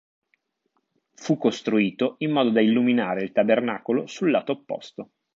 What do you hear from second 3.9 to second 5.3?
sul lato opposto.